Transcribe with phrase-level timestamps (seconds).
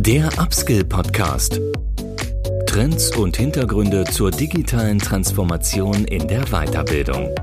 [0.00, 1.60] Der Upskill Podcast.
[2.66, 7.34] Trends und Hintergründe zur digitalen Transformation in der Weiterbildung.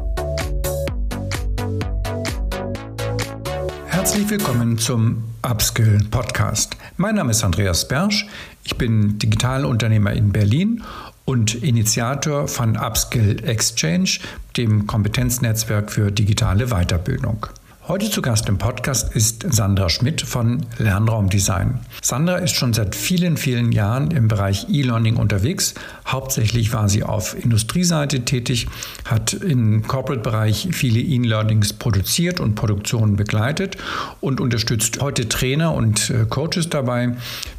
[3.87, 6.77] Herzlich willkommen zum Upskill Podcast.
[6.95, 8.25] Mein Name ist Andreas Bersch.
[8.63, 10.81] Ich bin Digitalunternehmer in Berlin
[11.25, 14.19] und Initiator von Upskill Exchange,
[14.55, 17.47] dem Kompetenznetzwerk für digitale Weiterbildung.
[17.87, 21.81] Heute zu Gast im Podcast ist Sandra Schmidt von Lernraumdesign.
[22.01, 25.75] Sandra ist schon seit vielen, vielen Jahren im Bereich E-Learning unterwegs.
[26.07, 28.65] Hauptsächlich war sie auf Industrieseite tätig,
[29.05, 33.77] hat im Corporate-Bereich viele E-Learnings produziert und Produktionen begleitet
[34.19, 37.15] und unterstützt heute Trainer und äh, Coaches dabei,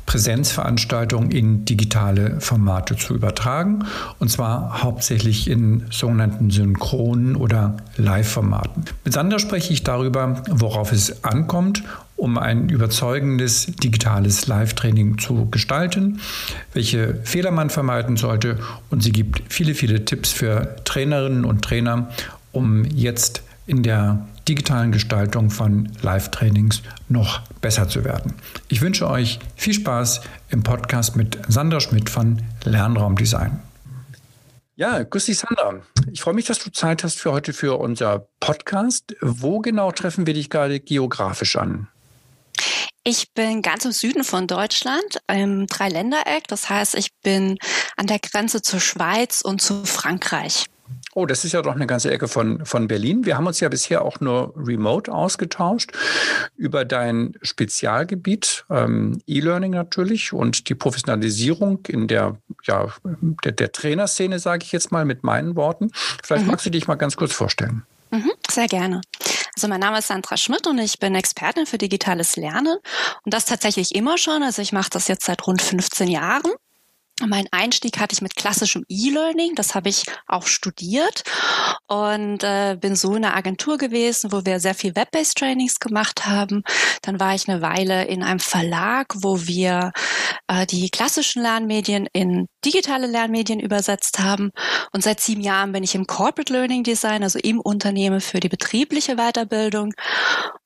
[0.07, 3.85] Präsenzveranstaltungen in digitale Formate zu übertragen.
[4.19, 8.85] Und zwar hauptsächlich in sogenannten synchronen oder Live-Formaten.
[9.05, 11.83] Mit Sander spreche ich darüber, worauf es ankommt,
[12.17, 16.21] um ein überzeugendes digitales Live-Training zu gestalten,
[16.73, 18.59] welche Fehler man vermeiden sollte.
[18.91, 22.09] Und sie gibt viele, viele Tipps für Trainerinnen und Trainer,
[22.53, 28.35] um jetzt in der digitalen Gestaltung von Live-Trainings noch besser zu werden.
[28.69, 33.61] Ich wünsche euch viel Spaß im Podcast mit Sandra Schmidt von Lernraumdesign.
[34.77, 35.81] Ja, grüß dich, Sandra.
[36.13, 39.17] Ich freue mich, dass du Zeit hast für heute für unser Podcast.
[39.21, 41.89] Wo genau treffen wir dich gerade geografisch an?
[43.03, 46.47] Ich bin ganz im Süden von Deutschland, im Dreiländereck.
[46.49, 47.57] Das heißt, ich bin
[47.97, 50.67] an der Grenze zur Schweiz und zu Frankreich.
[51.17, 53.25] Oh, das ist ja doch eine ganze Ecke von, von Berlin.
[53.25, 55.93] Wir haben uns ja bisher auch nur remote ausgetauscht
[56.57, 62.93] über dein Spezialgebiet, ähm, E-Learning natürlich und die Professionalisierung in der, ja,
[63.45, 65.91] der, der Trainerszene, sage ich jetzt mal mit meinen Worten.
[66.23, 66.51] Vielleicht mhm.
[66.51, 67.85] magst du dich mal ganz kurz vorstellen.
[68.11, 69.01] Mhm, sehr gerne.
[69.57, 72.77] Also mein Name ist Sandra Schmidt und ich bin Expertin für digitales Lernen
[73.25, 74.43] und das tatsächlich immer schon.
[74.43, 76.53] Also ich mache das jetzt seit rund 15 Jahren.
[77.25, 81.23] Mein Einstieg hatte ich mit klassischem E-Learning, das habe ich auch studiert
[81.87, 86.27] und äh, bin so in einer Agentur gewesen, wo wir sehr viel Web-based Trainings gemacht
[86.27, 86.63] haben.
[87.01, 89.93] Dann war ich eine Weile in einem Verlag, wo wir
[90.49, 94.51] äh, die klassischen Lernmedien in digitale Lernmedien übersetzt haben.
[94.93, 98.49] Und seit sieben Jahren bin ich im Corporate Learning Design, also im Unternehmen für die
[98.49, 99.93] betriebliche Weiterbildung.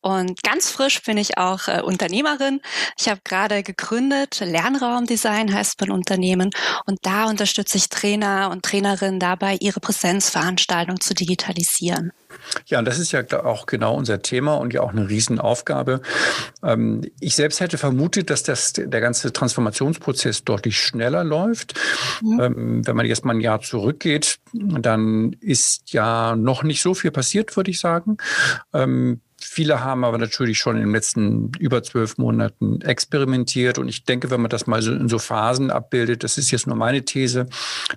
[0.03, 2.61] Und ganz frisch bin ich auch äh, Unternehmerin.
[2.99, 6.40] Ich habe gerade gegründet, Lernraumdesign heißt mein Unternehmen.
[6.87, 12.13] Und da unterstütze ich Trainer und Trainerinnen dabei, ihre Präsenzveranstaltung zu digitalisieren.
[12.67, 16.01] Ja, und das ist ja auch genau unser Thema und ja auch eine Riesenaufgabe.
[16.63, 21.75] Ähm, ich selbst hätte vermutet, dass das, der ganze Transformationsprozess deutlich schneller läuft.
[22.23, 22.41] Mhm.
[22.41, 27.11] Ähm, wenn man jetzt mal ein Jahr zurückgeht, dann ist ja noch nicht so viel
[27.11, 28.17] passiert, würde ich sagen.
[29.45, 33.79] Viele haben aber natürlich schon in den letzten über zwölf Monaten experimentiert.
[33.79, 36.67] Und ich denke, wenn man das mal so in so Phasen abbildet, das ist jetzt
[36.67, 37.47] nur meine These,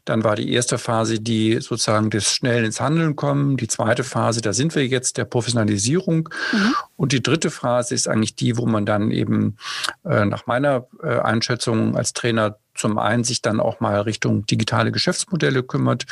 [0.05, 3.57] dann war die erste Phase die sozusagen des schnell ins Handeln kommen.
[3.57, 6.29] Die zweite Phase, da sind wir jetzt der Professionalisierung.
[6.51, 6.75] Mhm.
[6.95, 9.57] Und die dritte Phase ist eigentlich die, wo man dann eben
[10.05, 14.91] äh, nach meiner äh, Einschätzung als Trainer zum einen sich dann auch mal Richtung digitale
[14.91, 16.05] Geschäftsmodelle kümmert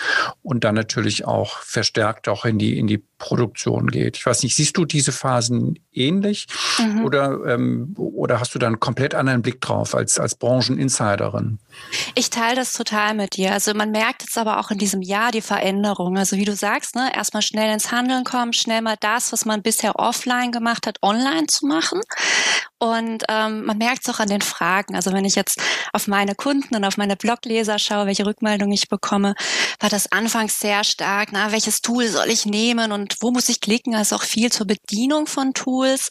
[0.44, 4.18] und dann natürlich auch verstärkt auch in die, in die Produktion geht.
[4.18, 6.48] Ich weiß nicht, siehst du diese Phasen ähnlich
[6.80, 7.06] mhm.
[7.06, 11.60] oder, ähm, oder hast du da einen komplett anderen Blick drauf als, als Brancheninsiderin?
[12.16, 13.54] Ich teile das total mit dir.
[13.54, 16.18] Also man merkt jetzt aber auch in diesem Jahr die Veränderung.
[16.18, 19.62] Also wie du sagst, ne, erstmal schnell ins Handeln kommen, schnell mal das, was man
[19.62, 22.02] bisher offline gemacht hat, online zu machen.
[22.80, 24.96] Und ähm, man merkt es auch an den Fragen.
[24.96, 25.62] Also wenn ich jetzt
[25.94, 29.36] auf meine Kunden und auf meine Blogleser schaue, welche Rückmeldung ich bekomme,
[29.80, 31.30] war das anfangs sehr stark.
[31.32, 33.96] Na, welches Tool soll ich nehmen und wo muss ich klicken?
[33.96, 36.10] Also auch viel zur Bedienung von Tools.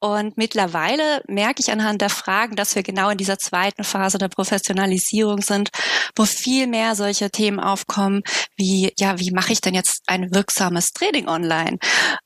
[0.00, 4.28] Und mittlerweile merke ich anhand der Fragen, dass wir genau in dieser zweiten Phase der
[4.28, 5.70] Professionalisierung sind,
[6.16, 8.22] wo viel mehr solche Themen aufkommen,
[8.56, 11.78] wie ja, wie mache ich denn jetzt ein wirksames Training online?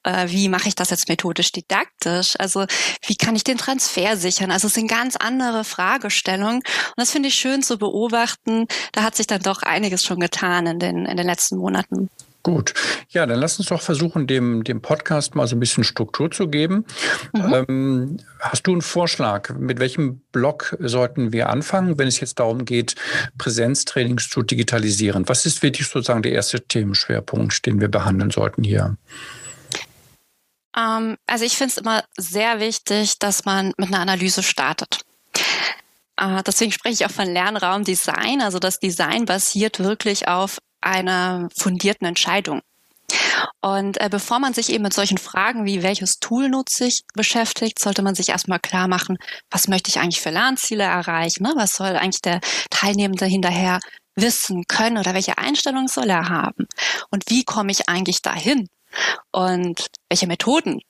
[0.03, 2.35] Äh, wie mache ich das jetzt methodisch didaktisch?
[2.39, 2.67] Also
[3.07, 4.51] wie kann ich den Transfer sichern?
[4.51, 6.57] Also es sind ganz andere Fragestellungen.
[6.57, 8.67] Und das finde ich schön zu beobachten.
[8.93, 12.09] Da hat sich dann doch einiges schon getan in den, in den letzten Monaten.
[12.43, 12.75] Gut.
[13.11, 16.49] Ja, dann lass uns doch versuchen, dem, dem Podcast mal so ein bisschen Struktur zu
[16.49, 16.85] geben.
[17.33, 17.55] Mhm.
[17.69, 19.51] Ähm, hast du einen Vorschlag?
[19.57, 22.97] Mit welchem Blog sollten wir anfangen, wenn es jetzt darum geht,
[23.39, 25.29] Präsenztrainings zu digitalisieren?
[25.29, 28.97] Was ist wirklich sozusagen der erste Themenschwerpunkt, den wir behandeln sollten hier?
[30.77, 35.03] Ähm, also ich finde es immer sehr wichtig, dass man mit einer Analyse startet.
[36.17, 38.43] Äh, deswegen spreche ich auch von Lernraumdesign.
[38.43, 42.61] Also das Design basiert wirklich auf einer fundierten Entscheidung.
[43.61, 47.79] Und äh, bevor man sich eben mit solchen Fragen wie welches Tool nutze ich beschäftigt,
[47.79, 49.19] sollte man sich erstmal klar machen,
[49.51, 51.45] was möchte ich eigentlich für Lernziele erreichen?
[51.45, 51.53] Ne?
[51.57, 52.41] Was soll eigentlich der
[52.71, 53.81] Teilnehmende hinterher
[54.15, 56.67] wissen können oder welche Einstellung soll er haben?
[57.11, 58.69] Und wie komme ich eigentlich dahin?
[59.31, 60.81] Und welche Methoden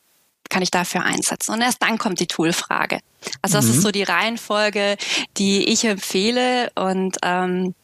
[0.48, 1.52] kann ich dafür einsetzen?
[1.52, 3.00] Und erst dann kommt die Toolfrage.
[3.40, 3.70] Also das mhm.
[3.72, 4.96] ist so die Reihenfolge,
[5.36, 7.74] die ich empfehle und ähm,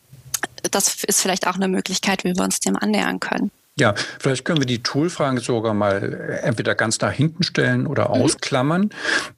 [0.70, 3.50] das ist vielleicht auch eine Möglichkeit, wie wir uns dem annähern können.
[3.78, 8.22] Ja, vielleicht können wir die Toolfrage sogar mal entweder ganz nach hinten stellen oder mhm.
[8.22, 8.90] ausklammern.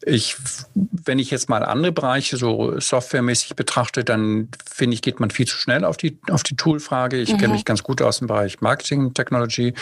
[0.03, 0.37] Ich,
[0.75, 5.47] wenn ich jetzt mal andere Bereiche so softwaremäßig betrachte, dann finde ich, geht man viel
[5.47, 7.19] zu schnell auf die, auf die Toolfrage.
[7.19, 7.39] Ich mhm.
[7.39, 9.75] kenne mich ganz gut aus dem Bereich Marketing Technology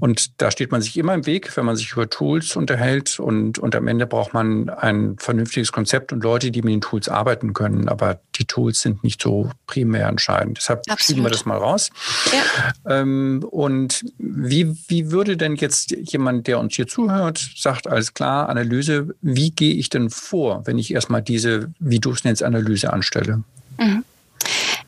[0.00, 3.58] und da steht man sich immer im Weg, wenn man sich über Tools unterhält und,
[3.58, 7.54] und am Ende braucht man ein vernünftiges Konzept und Leute, die mit den Tools arbeiten
[7.54, 7.88] können.
[7.88, 10.58] Aber die Tools sind nicht so primär entscheidend.
[10.58, 11.00] Deshalb Absolut.
[11.00, 11.90] schieben wir das mal raus.
[12.32, 13.00] Ja.
[13.00, 18.48] Ähm, und wie, wie würde denn jetzt jemand, der uns hier zuhört, sagt, alles klar,
[18.48, 22.92] Analyse, wie gehe ich denn vor, wenn ich erstmal diese, wie du es nennst, Analyse
[22.92, 23.42] anstelle?
[23.78, 24.04] Mhm.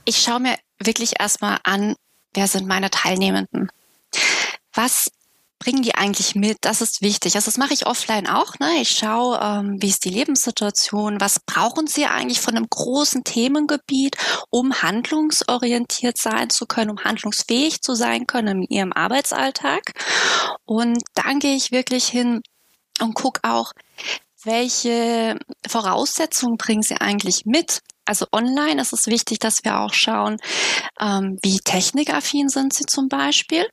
[0.04, 1.94] Ich schaue mir wirklich erstmal an,
[2.34, 3.70] wer sind meine Teilnehmenden?
[4.74, 5.10] Was
[5.62, 6.58] bringen die eigentlich mit?
[6.62, 7.36] Das ist wichtig.
[7.36, 8.58] Also das mache ich offline auch.
[8.58, 8.80] Ne?
[8.80, 14.16] Ich schaue, ähm, wie ist die Lebenssituation, was brauchen sie eigentlich von einem großen Themengebiet,
[14.50, 19.92] um handlungsorientiert sein zu können, um handlungsfähig zu sein können in ihrem Arbeitsalltag.
[20.64, 22.42] Und dann gehe ich wirklich hin
[23.00, 23.72] und gucke auch,
[24.42, 27.82] welche Voraussetzungen bringen sie eigentlich mit?
[28.04, 30.38] Also online ist es wichtig, dass wir auch schauen,
[31.00, 33.64] ähm, wie technikaffin sind sie zum Beispiel.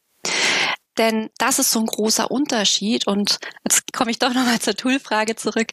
[1.00, 3.08] Denn das ist so ein großer Unterschied.
[3.08, 5.72] Und jetzt komme ich doch nochmal zur Toolfrage zurück,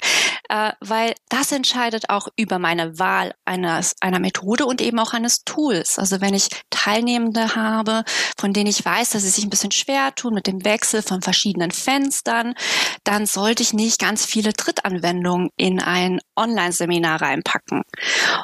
[0.48, 5.42] äh, weil das entscheidet auch über meine Wahl eines, einer Methode und eben auch eines
[5.44, 5.98] Tools.
[5.98, 8.04] Also wenn ich Teilnehmende habe,
[8.38, 11.22] von denen ich weiß, dass sie sich ein bisschen schwer tun mit dem Wechsel von
[11.22, 12.54] verschiedenen Fenstern,
[13.02, 17.82] dann sollte ich nicht ganz viele Drittanwendungen in ein Online-Seminar reinpacken.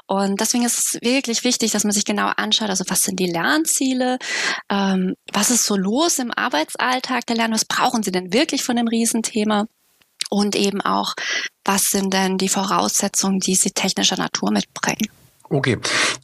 [0.07, 3.31] Und deswegen ist es wirklich wichtig, dass man sich genau anschaut, also was sind die
[3.31, 4.19] Lernziele,
[4.69, 7.55] ähm, was ist so los im Arbeits Arbeitsalltag der Lerner?
[7.55, 9.67] Was brauchen sie denn wirklich von dem Riesenthema?
[10.31, 11.15] Und eben auch,
[11.65, 15.09] was sind denn die Voraussetzungen, die sie technischer Natur mitbringen?
[15.51, 15.79] Okay,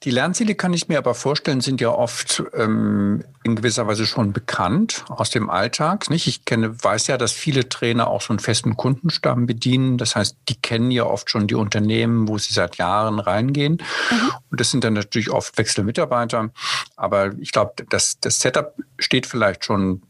[0.05, 4.33] die Lernziele kann ich mir aber vorstellen, sind ja oft ähm, in gewisser Weise schon
[4.33, 6.11] bekannt aus dem Alltag.
[6.11, 6.27] Nicht?
[6.27, 9.99] Ich kenne, weiß ja, dass viele Trainer auch so einen festen Kundenstamm bedienen.
[9.99, 13.83] Das heißt, die kennen ja oft schon die Unternehmen, wo sie seit Jahren reingehen.
[14.11, 14.31] Mhm.
[14.51, 16.51] Und das sind dann natürlich oft Wechselmitarbeiter.
[16.97, 20.03] Aber ich glaube, das, das Setup steht vielleicht schon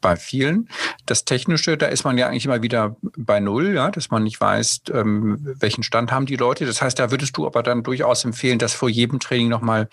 [0.00, 0.68] bei vielen.
[1.06, 4.40] Das Technische, da ist man ja eigentlich immer wieder bei Null, ja, dass man nicht
[4.40, 6.66] weiß, ähm, welchen Stand haben die Leute.
[6.66, 9.88] Das heißt, da würdest du aber dann durchaus empfehlen, das vor jedem Training nochmal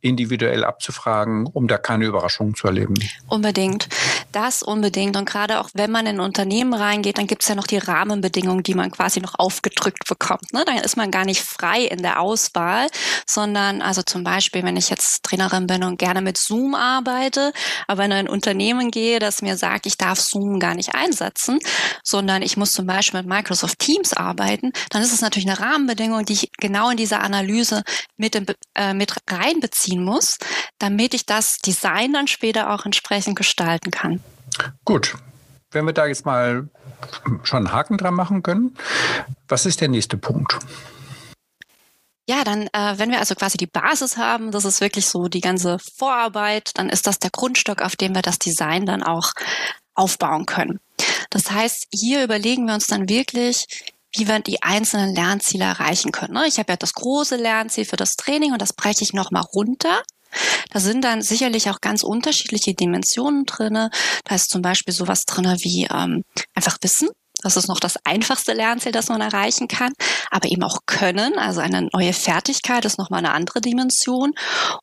[0.00, 2.94] individuell abzufragen, um da keine Überraschungen zu erleben.
[3.28, 3.88] Unbedingt.
[4.30, 5.16] Das unbedingt.
[5.16, 7.78] Und gerade auch wenn man in ein Unternehmen reingeht, dann gibt es ja noch die
[7.78, 10.52] Rahmenbedingungen, die man quasi noch aufgedrückt bekommt.
[10.52, 10.64] Ne?
[10.66, 12.88] Dann ist man gar nicht frei in der Auswahl,
[13.26, 17.52] sondern also zum Beispiel, wenn ich jetzt Trainerin bin und gerne mit Zoom arbeite,
[17.86, 21.58] aber in ein Unternehmen gehe, das mir sagt, ich darf Zoom gar nicht einsetzen,
[22.04, 26.24] sondern ich muss zum Beispiel mit Microsoft Teams arbeiten, dann ist es natürlich eine Rahmenbedingung,
[26.24, 27.82] die ich genau in dieser Analyse
[28.16, 29.26] mit, im, äh, mit
[29.98, 30.38] reinbeziehen muss,
[30.78, 34.22] damit ich das Design dann später auch entsprechend gestalten kann.
[34.84, 35.14] Gut.
[35.70, 36.68] Wenn wir da jetzt mal
[37.42, 38.74] schon einen Haken dran machen können,
[39.48, 40.58] was ist der nächste Punkt?
[42.26, 45.40] Ja, dann, äh, wenn wir also quasi die Basis haben, das ist wirklich so die
[45.40, 49.32] ganze Vorarbeit, dann ist das der Grundstock, auf dem wir das Design dann auch
[49.94, 50.80] aufbauen können.
[51.30, 53.66] Das heißt, hier überlegen wir uns dann wirklich,
[54.14, 56.34] wie wir die einzelnen Lernziele erreichen können.
[56.34, 56.46] Ne?
[56.46, 60.02] Ich habe ja das große Lernziel für das Training und das breche ich nochmal runter.
[60.70, 63.90] Da sind dann sicherlich auch ganz unterschiedliche Dimensionen drinne.
[64.24, 66.24] Da ist zum Beispiel sowas drinne wie ähm,
[66.54, 67.08] einfach Wissen.
[67.42, 69.92] Das ist noch das einfachste Lernziel, das man erreichen kann.
[70.30, 74.32] Aber eben auch Können, also eine neue Fertigkeit ist nochmal eine andere Dimension.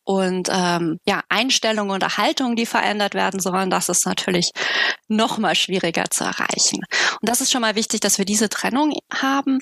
[0.04, 4.52] Und ähm, ja, Einstellungen oder Haltungen, die verändert werden sollen, das ist natürlich
[5.08, 6.84] nochmal schwieriger zu erreichen.
[7.22, 9.60] Und das ist schon mal wichtig, dass wir diese Trennung haben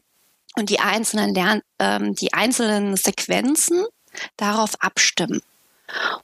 [0.55, 3.85] und die einzelnen Lern ähm, die einzelnen Sequenzen
[4.37, 5.41] darauf abstimmen.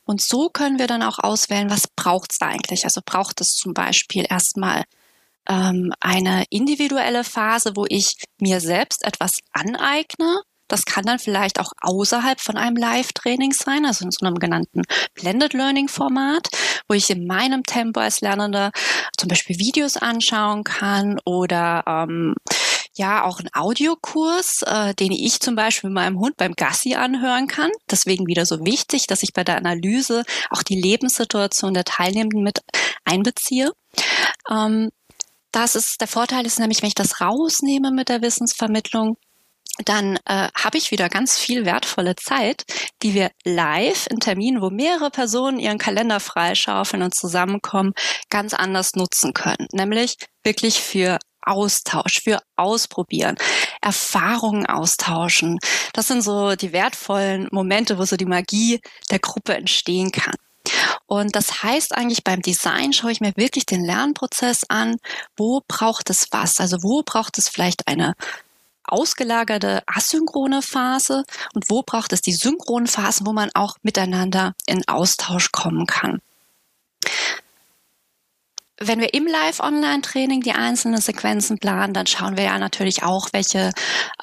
[0.05, 2.85] Und so können wir dann auch auswählen, was braucht es eigentlich.
[2.85, 4.83] Also braucht es zum Beispiel erstmal
[5.47, 10.41] ähm, eine individuelle Phase, wo ich mir selbst etwas aneigne.
[10.67, 14.83] Das kann dann vielleicht auch außerhalb von einem Live-Training sein, also in so einem genannten
[15.15, 16.47] Blended Learning-Format,
[16.87, 18.71] wo ich in meinem Tempo als Lernender
[19.17, 22.35] zum Beispiel Videos anschauen kann oder ähm,
[22.99, 27.47] ja auch einen Audiokurs, äh, den ich zum Beispiel mit meinem Hund beim Gassi anhören
[27.47, 27.71] kann.
[27.89, 32.59] Deswegen wieder so wichtig, dass ich bei der Analyse auch die Lebenssituation der Teilnehmenden mit
[33.05, 33.71] einbeziehe.
[34.51, 34.89] Ähm,
[35.51, 39.17] das ist der Vorteil ist nämlich, wenn ich das rausnehme mit der Wissensvermittlung,
[39.85, 42.63] dann äh, habe ich wieder ganz viel wertvolle Zeit,
[43.01, 47.93] die wir live in Terminen, wo mehrere Personen ihren Kalender freischaufeln und zusammenkommen,
[48.29, 49.67] ganz anders nutzen können.
[49.71, 53.37] Nämlich wirklich für Austausch, für Ausprobieren,
[53.81, 55.57] Erfahrungen austauschen.
[55.93, 60.35] Das sind so die wertvollen Momente, wo so die Magie der Gruppe entstehen kann.
[61.09, 64.97] Und das heißt eigentlich beim Design schaue ich mir wirklich den Lernprozess an.
[65.35, 66.59] Wo braucht es was?
[66.59, 68.13] Also wo braucht es vielleicht eine
[68.83, 71.23] ausgelagerte asynchrone Phase
[71.55, 76.21] und wo braucht es die synchrone Phasen, wo man auch miteinander in Austausch kommen kann
[78.81, 83.73] wenn wir im Live-Online-Training die einzelnen Sequenzen planen, dann schauen wir ja natürlich auch, welche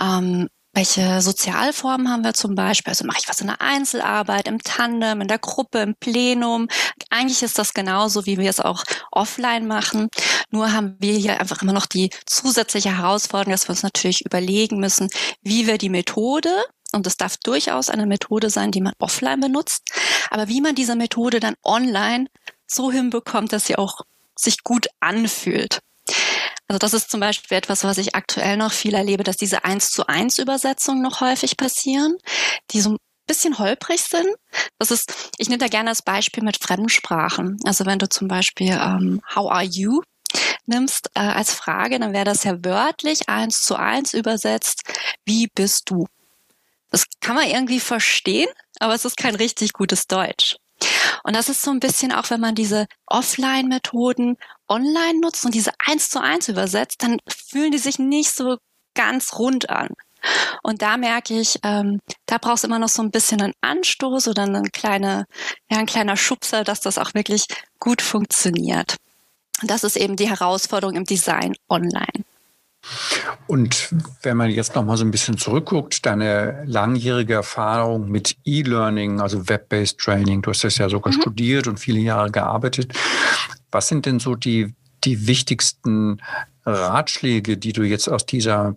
[0.00, 2.90] ähm, welche Sozialformen haben wir zum Beispiel?
[2.90, 6.68] Also mache ich was in der Einzelarbeit, im Tandem, in der Gruppe, im Plenum.
[7.09, 10.09] Eigentlich ist das genauso, wie wir es auch offline machen.
[10.50, 14.78] Nur haben wir hier einfach immer noch die zusätzliche Herausforderung, dass wir uns natürlich überlegen
[14.78, 15.09] müssen,
[15.40, 16.50] wie wir die Methode
[16.92, 19.83] und es darf durchaus eine Methode sein, die man offline benutzt,
[20.30, 22.26] aber wie man diese Methode dann online
[22.66, 24.02] so hinbekommt, dass sie auch
[24.38, 25.80] sich gut anfühlt.
[26.69, 29.91] Also das ist zum Beispiel etwas, was ich aktuell noch viel erlebe, dass diese eins
[29.91, 32.17] zu eins Übersetzungen noch häufig passieren,
[32.73, 34.29] die so ein bisschen holprig sind.
[34.79, 37.59] Das ist, ich nehme da gerne das Beispiel mit Fremdsprachen.
[37.65, 40.03] Also wenn du zum Beispiel ähm, How are you
[40.67, 44.83] nimmst äh, als Frage, dann wäre das ja wörtlich eins zu eins übersetzt,
[45.25, 46.07] wie bist du?
[46.91, 48.49] Das kann man irgendwie verstehen,
[48.81, 50.57] aber es ist kein richtig gutes Deutsch.
[51.25, 54.37] Und das ist so ein bisschen auch, wenn man diese Offline-Methoden
[54.69, 58.59] online nutzt und diese eins zu eins übersetzt, dann fühlen die sich nicht so
[58.95, 59.89] ganz rund an.
[60.63, 64.29] Und da merke ich, ähm, da brauchst du immer noch so ein bisschen einen Anstoß
[64.29, 65.27] oder ein, kleine,
[65.71, 67.47] ja, ein kleiner Schubser, dass das auch wirklich
[67.79, 68.97] gut funktioniert.
[69.63, 72.25] Und das ist eben die Herausforderung im Design online.
[73.47, 79.21] Und wenn man jetzt noch mal so ein bisschen zurückguckt, deine langjährige Erfahrung mit E-Learning,
[79.21, 81.21] also Web-based Training, du hast das ja sogar mhm.
[81.21, 82.93] studiert und viele Jahre gearbeitet.
[83.71, 84.75] Was sind denn so die,
[85.05, 86.21] die wichtigsten
[86.66, 88.75] Ratschläge, die du jetzt aus dieser,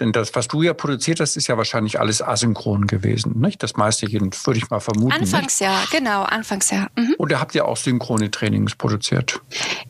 [0.00, 3.62] denn das, was du ja produziert hast, ist ja wahrscheinlich alles asynchron gewesen, nicht?
[3.62, 5.12] Das meiste würde ich mal vermuten.
[5.12, 6.86] Anfangs ja, genau, anfangs ja.
[6.96, 7.14] Mhm.
[7.18, 9.40] Und ihr habt ja auch synchrone Trainings produziert.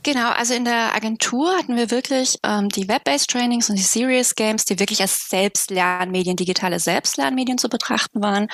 [0.03, 4.35] Genau, also in der Agentur hatten wir wirklich ähm, die Web-based Trainings und die Serious
[4.35, 8.49] Games, die wirklich als Selbstlernmedien, digitale Selbstlernmedien zu betrachten waren.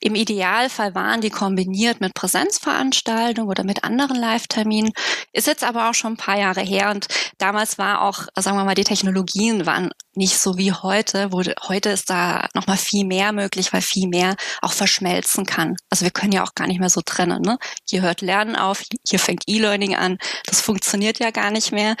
[0.00, 4.92] Im Idealfall waren die kombiniert mit Präsenzveranstaltungen oder mit anderen Live-Terminen.
[5.32, 7.06] Ist jetzt aber auch schon ein paar Jahre her und
[7.38, 11.90] damals war auch sagen wir mal, die Technologien waren nicht so wie heute, wo heute
[11.90, 15.76] ist da noch mal viel mehr möglich, weil viel mehr auch verschmelzen kann.
[15.90, 17.42] Also wir können ja auch gar nicht mehr so trennen.
[17.42, 17.58] Ne?
[17.88, 20.18] Hier hört Lernen auf, hier fängt E-Learning an.
[20.46, 21.96] Das funktioniert ja gar nicht mehr,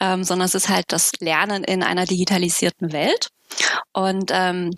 [0.00, 3.28] ähm, sondern es ist halt das Lernen in einer digitalisierten Welt.
[3.92, 4.76] Und ähm,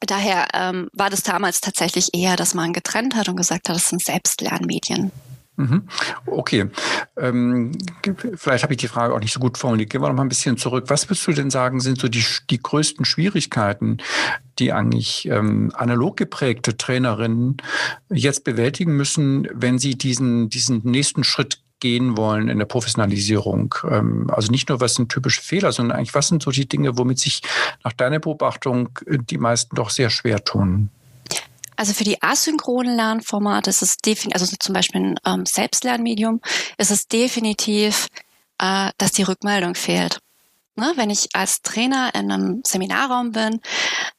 [0.00, 3.88] daher ähm, war das damals tatsächlich eher, dass man getrennt hat und gesagt hat, das
[3.88, 5.10] sind Selbstlernmedien.
[5.56, 5.82] Mhm.
[6.26, 6.68] Okay,
[7.16, 7.72] ähm,
[8.34, 9.90] vielleicht habe ich die Frage auch nicht so gut formuliert.
[9.90, 10.86] Gehen wir noch mal ein bisschen zurück.
[10.88, 13.98] Was würdest du denn sagen, sind so die, die größten Schwierigkeiten,
[14.58, 17.58] die eigentlich ähm, analog geprägte Trainerinnen
[18.10, 23.76] jetzt bewältigen müssen, wenn sie diesen, diesen nächsten Schritt gehen wollen in der Professionalisierung?
[23.88, 26.98] Ähm, also nicht nur, was sind typische Fehler, sondern eigentlich, was sind so die Dinge,
[26.98, 27.42] womit sich
[27.84, 30.90] nach deiner Beobachtung äh, die meisten doch sehr schwer tun?
[31.76, 36.40] Also für die asynchronen Lernformate ist es definitiv, also zum Beispiel ein ähm, Selbstlernmedium,
[36.78, 38.08] ist es definitiv,
[38.58, 40.20] äh, dass die Rückmeldung fehlt.
[40.76, 43.60] Ne, wenn ich als Trainer in einem Seminarraum bin,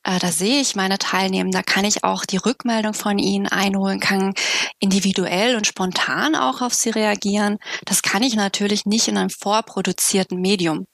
[0.03, 3.99] äh, da sehe ich meine Teilnehmer, da kann ich auch die Rückmeldung von ihnen einholen,
[3.99, 4.33] kann
[4.79, 7.57] individuell und spontan auch auf sie reagieren.
[7.83, 10.85] Das kann ich natürlich nicht in einem vorproduzierten Medium.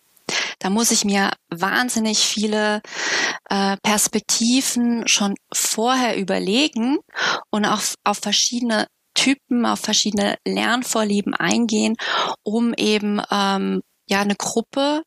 [0.62, 2.82] Da muss ich mir wahnsinnig viele
[3.50, 7.00] äh, Perspektiven schon vorher überlegen
[7.50, 11.96] und auch auf verschiedene Typen, auf verschiedene Lernvorlieben eingehen,
[12.44, 15.02] um eben ähm, ja eine Gruppe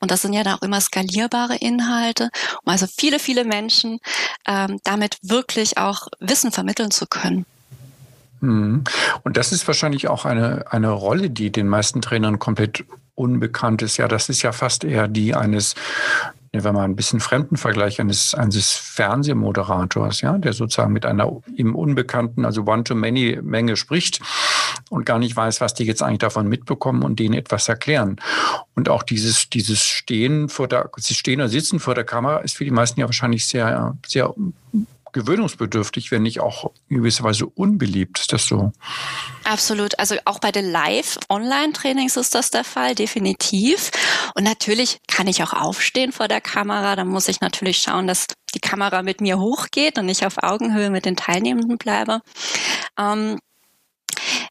[0.00, 2.28] und das sind ja dann auch immer skalierbare Inhalte,
[2.62, 3.98] um also viele, viele Menschen
[4.46, 7.46] ähm, damit wirklich auch Wissen vermitteln zu können.
[8.40, 8.84] Mhm.
[9.24, 12.84] Und das ist wahrscheinlich auch eine, eine Rolle, die den meisten Trainern komplett
[13.18, 13.96] unbekannt ist.
[13.96, 15.74] Ja, das ist ja fast eher die eines,
[16.52, 22.44] wenn man ein bisschen Fremdenvergleich, eines, eines Fernsehmoderators, ja, der sozusagen mit einer im Unbekannten,
[22.44, 24.20] also One-to-Many-Menge spricht.
[24.90, 28.16] und gar nicht weiß, was die jetzt eigentlich davon mitbekommen und denen etwas erklären.
[28.74, 32.64] Und auch dieses, dieses Stehen vor der, stehen oder sitzen vor der Kamera ist für
[32.64, 34.32] die meisten ja wahrscheinlich sehr, sehr
[35.18, 38.18] gewöhnungsbedürftig, wenn nicht auch in gewisser Weise unbeliebt.
[38.18, 38.72] Ist das so?
[39.44, 39.98] Absolut.
[39.98, 43.90] Also auch bei den Live-Online-Trainings ist das der Fall, definitiv.
[44.34, 46.96] Und natürlich kann ich auch aufstehen vor der Kamera.
[46.96, 50.90] Da muss ich natürlich schauen, dass die Kamera mit mir hochgeht und ich auf Augenhöhe
[50.90, 52.20] mit den Teilnehmenden bleibe.
[52.98, 53.38] Ähm,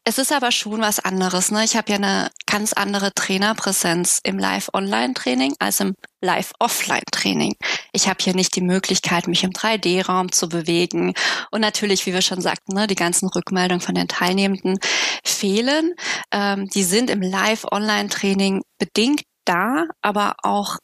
[0.08, 1.52] es ist aber schon was anderes.
[1.52, 1.66] Ne?
[1.66, 7.56] Ich habe ja eine ganz andere Trainerpräsenz im Live-Online-Training als im Live-Offline-Training.
[7.92, 11.14] Ich habe hier nicht die Möglichkeit, mich im 3D-Raum zu bewegen.
[11.52, 14.80] Und natürlich, wie wir schon sagten, ne, die ganzen Rückmeldungen von den Teilnehmenden
[15.26, 15.94] fehlen.
[16.32, 20.78] Ähm, die sind im Live-Online-Training bedingt da, aber auch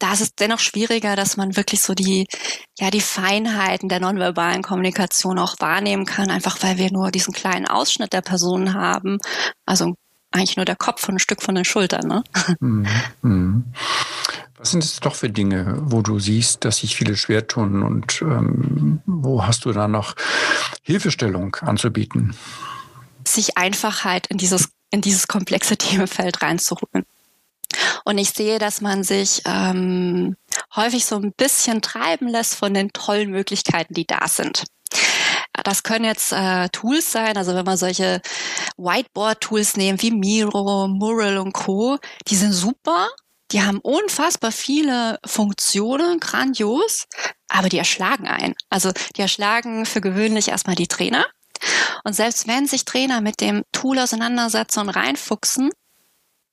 [0.00, 2.26] da ist es dennoch schwieriger, dass man wirklich so die,
[2.78, 7.66] ja, die Feinheiten der nonverbalen Kommunikation auch wahrnehmen kann, einfach weil wir nur diesen kleinen
[7.66, 9.18] Ausschnitt der Person haben.
[9.66, 9.94] Also
[10.32, 12.06] eigentlich nur der Kopf und ein Stück von den Schultern.
[12.06, 12.24] Ne?
[12.60, 12.86] Mhm.
[13.22, 13.64] Mhm.
[14.56, 18.20] Was sind es doch für Dinge, wo du siehst, dass sich viele schwer tun und
[18.22, 20.14] ähm, wo hast du da noch
[20.82, 22.36] Hilfestellung anzubieten?
[23.26, 27.06] Sich einfach halt in dieses, in dieses komplexe Themenfeld reinzuholen.
[28.04, 30.36] Und ich sehe, dass man sich ähm,
[30.74, 34.64] häufig so ein bisschen treiben lässt von den tollen Möglichkeiten, die da sind.
[35.64, 38.20] Das können jetzt äh, Tools sein, also wenn man solche
[38.76, 41.98] Whiteboard-Tools nehmen wie Miro, Mural und Co.,
[42.28, 43.08] die sind super,
[43.52, 47.06] die haben unfassbar viele Funktionen, grandios,
[47.48, 48.54] aber die erschlagen ein.
[48.70, 51.26] Also die erschlagen für gewöhnlich erstmal die Trainer.
[52.04, 55.70] Und selbst wenn sich Trainer mit dem Tool auseinandersetzen und reinfuchsen,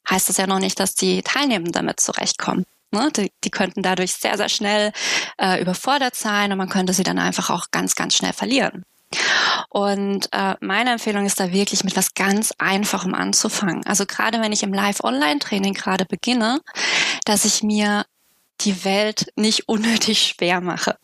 [0.10, 2.66] heißt das ja noch nicht, dass die Teilnehmenden damit zurechtkommen.
[2.92, 3.12] Ne?
[3.16, 4.92] Die, die könnten dadurch sehr, sehr schnell
[5.38, 8.84] äh, überfordert sein und man könnte sie dann einfach auch ganz, ganz schnell verlieren.
[9.70, 13.86] Und äh, meine Empfehlung ist da wirklich mit was ganz Einfachem anzufangen.
[13.86, 16.62] Also gerade wenn ich im Live-Online-Training gerade beginne,
[17.26, 18.06] dass ich mir
[18.62, 20.98] die Welt nicht unnötig schwer mache.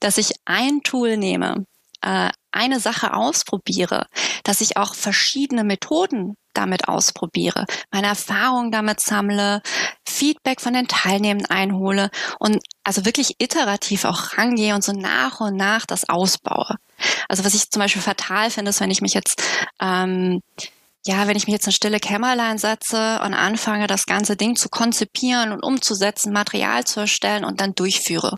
[0.00, 1.64] Dass ich ein Tool nehme,
[2.00, 4.06] äh, eine Sache ausprobiere,
[4.44, 9.62] dass ich auch verschiedene Methoden damit ausprobiere, meine Erfahrungen damit sammle,
[10.06, 15.56] Feedback von den Teilnehmenden einhole und also wirklich iterativ auch rangehe und so nach und
[15.56, 16.76] nach das ausbaue.
[17.28, 19.42] Also was ich zum Beispiel fatal finde, ist, wenn ich mich jetzt
[19.80, 20.40] ähm,
[21.06, 24.68] ja, wenn ich mich jetzt in stille Kämmerlein setze und anfange, das ganze Ding zu
[24.68, 28.36] konzipieren und umzusetzen, Material zu erstellen und dann durchführe.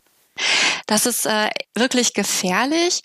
[0.87, 3.00] Das ist äh, wirklich gefährlich.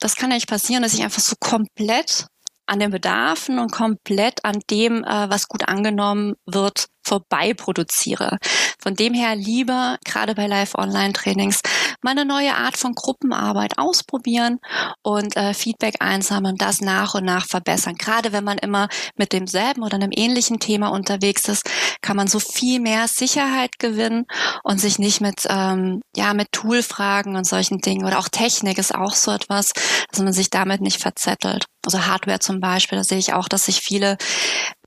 [0.00, 2.26] Das kann nicht passieren, dass ich einfach so komplett
[2.66, 8.38] an den Bedarfen und komplett an dem, äh, was gut angenommen wird, vorbei produziere.
[8.80, 11.60] Von dem her lieber, gerade bei Live-Online-Trainings,
[12.02, 14.58] mal eine neue Art von Gruppenarbeit ausprobieren
[15.02, 17.94] und äh, Feedback einsammeln, das nach und nach verbessern.
[17.94, 21.68] Gerade wenn man immer mit demselben oder einem ähnlichen Thema unterwegs ist,
[22.02, 24.26] kann man so viel mehr Sicherheit gewinnen
[24.62, 28.94] und sich nicht mit, ähm, ja, mit Toolfragen und solchen Dingen oder auch Technik ist
[28.94, 29.72] auch so etwas,
[30.10, 31.66] dass man sich damit nicht verzettelt.
[31.84, 34.16] Also Hardware zum Beispiel, da sehe ich auch, dass sich viele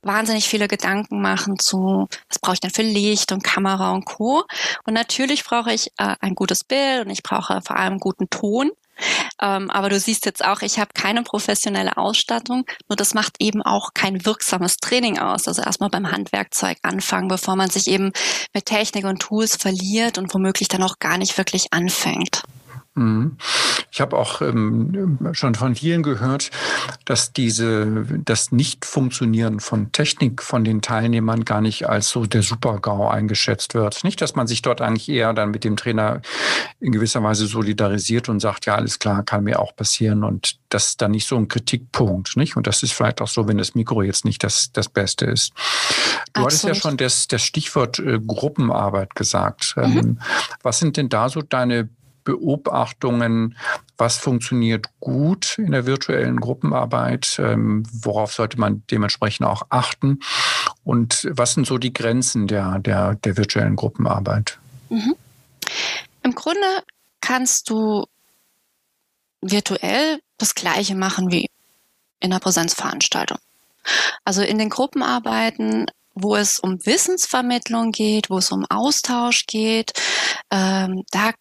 [0.02, 4.44] wahnsinnig viele Gedanken machen zu, was brauche ich denn für Licht und Kamera und Co.
[4.86, 8.72] Und natürlich brauche ich äh, ein gutes Bild und ich brauche vor allem guten Ton.
[9.42, 13.62] Ähm, aber du siehst jetzt auch, ich habe keine professionelle Ausstattung, nur das macht eben
[13.62, 15.48] auch kein wirksames Training aus.
[15.48, 18.12] Also erstmal beim Handwerkzeug anfangen, bevor man sich eben
[18.54, 22.44] mit Technik und Tools verliert und womöglich dann auch gar nicht wirklich anfängt.
[23.00, 23.38] Mhm.
[23.92, 26.52] Ich habe auch ähm, schon von vielen gehört,
[27.06, 33.08] dass diese, das Nicht-Funktionieren von Technik von den Teilnehmern gar nicht als so der Super-GAU
[33.08, 34.04] eingeschätzt wird.
[34.04, 36.22] Nicht, dass man sich dort eigentlich eher dann mit dem Trainer
[36.80, 40.90] in gewisser Weise solidarisiert und sagt, ja, alles klar, kann mir auch passieren und das
[40.90, 42.56] ist dann nicht so ein Kritikpunkt, nicht?
[42.56, 45.52] Und das ist vielleicht auch so, wenn das Mikro jetzt nicht das, das Beste ist.
[46.34, 46.46] Du Absolut.
[46.46, 49.76] hattest ja schon das, das Stichwort äh, Gruppenarbeit gesagt.
[49.78, 49.98] Mhm.
[49.98, 50.20] Ähm,
[50.62, 51.90] was sind denn da so deine
[52.24, 53.58] Beobachtungen,
[53.98, 60.20] was funktioniert gut in der virtuellen Gruppenarbeit, ähm, worauf sollte man dementsprechend auch achten
[60.84, 64.60] und was sind so die Grenzen der, der, der virtuellen Gruppenarbeit?
[64.90, 65.16] Mhm.
[66.24, 66.84] Im Grunde
[67.22, 68.06] kannst du
[69.42, 71.48] virtuell das gleiche machen wie
[72.20, 73.38] in einer Präsenzveranstaltung.
[74.26, 75.86] Also in den Gruppenarbeiten
[76.22, 79.94] wo es um Wissensvermittlung geht, wo es um Austausch geht,
[80.52, 81.32] ähm, da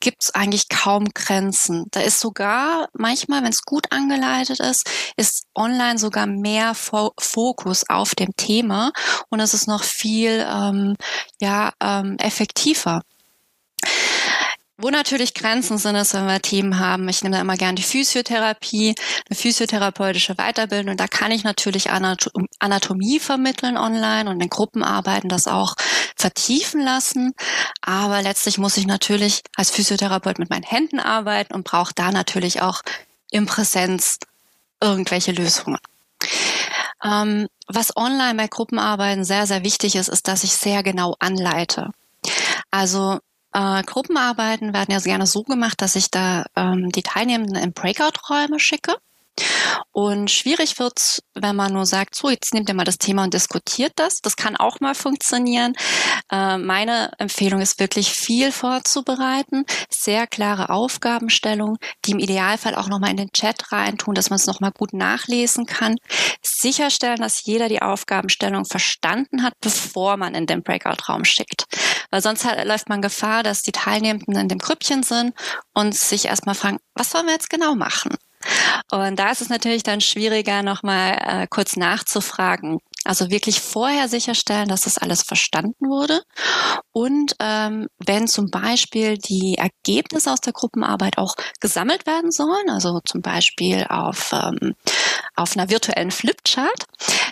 [0.00, 1.86] gibt es eigentlich kaum Grenzen.
[1.90, 7.88] Da ist sogar manchmal, wenn es gut angeleitet ist, ist online sogar mehr Fo Fokus
[7.88, 8.92] auf dem Thema
[9.28, 10.96] und es ist noch viel ähm,
[11.40, 13.02] ja, ähm, effektiver.
[14.82, 17.08] wo natürlich Grenzen sind, ist, wenn wir Themen haben.
[17.08, 18.94] Ich nehme da immer gerne die Physiotherapie,
[19.28, 20.96] eine physiotherapeutische Weiterbildung.
[20.96, 25.74] Da kann ich natürlich Anatomie vermitteln online und in Gruppenarbeiten das auch
[26.20, 27.34] vertiefen lassen.
[27.80, 32.62] Aber letztlich muss ich natürlich als Physiotherapeut mit meinen Händen arbeiten und brauche da natürlich
[32.62, 32.82] auch
[33.30, 34.18] im Präsenz
[34.80, 35.78] irgendwelche Lösungen.
[37.02, 41.90] Ähm, was online bei Gruppenarbeiten sehr, sehr wichtig ist, ist, dass ich sehr genau anleite.
[42.70, 43.18] Also
[43.52, 48.60] äh, Gruppenarbeiten werden ja gerne so gemacht, dass ich da ähm, die Teilnehmenden in Breakout-Räume
[48.60, 48.96] schicke.
[49.92, 53.34] Und schwierig wird's, wenn man nur sagt, so, jetzt nehmt ihr mal das Thema und
[53.34, 54.20] diskutiert das.
[54.20, 55.74] Das kann auch mal funktionieren.
[56.30, 63.10] Äh, meine Empfehlung ist wirklich viel vorzubereiten, sehr klare Aufgabenstellung, die im Idealfall auch nochmal
[63.10, 65.96] in den Chat reintun, dass man es nochmal gut nachlesen kann.
[66.42, 71.64] Sicherstellen, dass jeder die Aufgabenstellung verstanden hat, bevor man in den Breakout-Raum schickt.
[72.10, 75.34] Weil sonst halt, läuft man Gefahr, dass die Teilnehmenden in dem Grüppchen sind
[75.74, 78.16] und sich erstmal fragen, was sollen wir jetzt genau machen?
[78.90, 82.78] Und da ist es natürlich dann schwieriger, nochmal äh, kurz nachzufragen.
[83.04, 86.22] Also wirklich vorher sicherstellen, dass das alles verstanden wurde.
[86.92, 93.00] Und ähm, wenn zum Beispiel die Ergebnisse aus der Gruppenarbeit auch gesammelt werden sollen, also
[93.06, 94.74] zum Beispiel auf, ähm,
[95.34, 96.84] auf einer virtuellen Flipchart,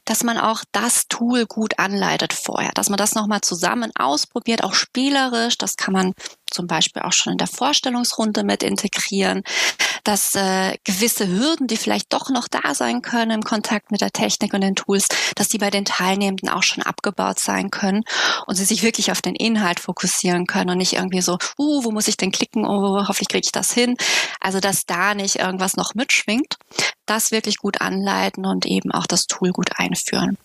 [0.07, 4.75] dass man auch das Tool gut anleitet vorher, dass man das nochmal zusammen ausprobiert, auch
[4.75, 5.59] spielerisch.
[5.59, 6.15] Das kann man
[6.51, 9.43] zum Beispiel auch schon in der Vorstellungsrunde mit integrieren,
[10.09, 14.11] dass äh, gewisse Hürden, die vielleicht doch noch da sein können im Kontakt mit der
[14.11, 18.05] Technik und den Tools, dass die bei den Teilnehmenden auch schon abgebaut sein können
[18.47, 21.91] und sie sich wirklich auf den Inhalt fokussieren können und nicht irgendwie so, uh, wo
[21.91, 23.99] muss ich denn klicken, oh, hoffentlich kriege ich das hin.
[24.41, 26.57] Also dass da nicht irgendwas noch mitschwingt,
[27.05, 30.39] das wirklich gut anleiten und eben auch das Tool gut einführen.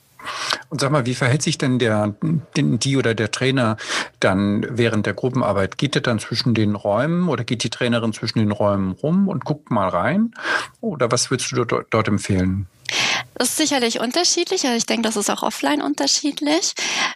[0.70, 2.16] Und sag mal, wie verhält sich denn der,
[2.56, 3.78] die oder der Trainer
[4.20, 5.78] dann während der Gruppenarbeit?
[5.78, 9.46] Geht er dann zwischen den Räumen oder geht die Trainerin zwischen den Räumen rum und
[9.46, 10.34] guckt mal rein?
[10.82, 12.68] Oder was würdest du dort, dort empfehlen?
[13.36, 14.64] Das ist sicherlich unterschiedlich.
[14.66, 16.74] Also ich denke, das ist auch offline unterschiedlich.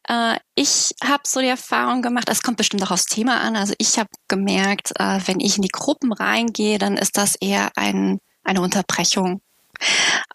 [0.08, 3.56] Äh, ich habe so die Erfahrung gemacht, es kommt bestimmt auch aufs Thema an.
[3.56, 7.72] Also ich habe gemerkt, äh, wenn ich in die Gruppen reingehe, dann ist das eher
[7.76, 9.41] ein, eine Unterbrechung.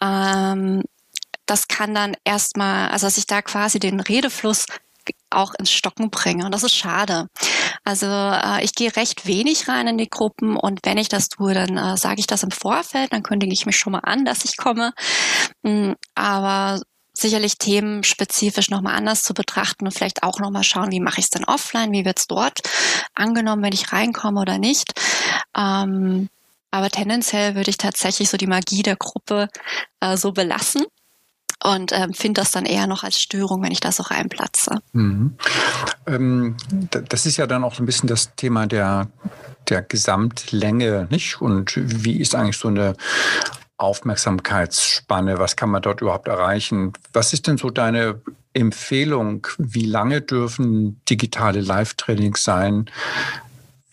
[0.01, 0.83] Ähm,
[1.45, 4.65] das kann dann erstmal, also dass ich da quasi den Redefluss
[5.29, 6.45] auch ins Stocken bringe.
[6.45, 7.27] Und das ist schade.
[7.83, 11.53] Also äh, ich gehe recht wenig rein in die Gruppen und wenn ich das tue,
[11.53, 14.45] dann äh, sage ich das im Vorfeld, dann kündige ich mich schon mal an, dass
[14.45, 14.93] ich komme.
[15.63, 16.81] Mhm, aber
[17.15, 21.25] sicherlich Themen spezifisch nochmal anders zu betrachten und vielleicht auch nochmal schauen, wie mache ich
[21.25, 22.61] es denn offline, wie wird es dort
[23.13, 24.93] angenommen, wenn ich reinkomme oder nicht.
[25.55, 26.29] Ähm,
[26.71, 29.47] aber tendenziell würde ich tatsächlich so die Magie der Gruppe
[29.99, 30.85] äh, so belassen
[31.63, 34.81] und ähm, finde das dann eher noch als Störung, wenn ich da so reinplatze.
[34.93, 35.35] Mhm.
[36.07, 36.57] Ähm,
[36.89, 39.07] das ist ja dann auch so ein bisschen das Thema der,
[39.69, 41.41] der Gesamtlänge, nicht?
[41.41, 42.95] Und wie ist eigentlich so eine
[43.77, 45.39] Aufmerksamkeitsspanne?
[45.39, 46.93] Was kann man dort überhaupt erreichen?
[47.11, 48.21] Was ist denn so deine
[48.53, 49.47] Empfehlung?
[49.57, 52.89] Wie lange dürfen digitale Live-Trainings sein?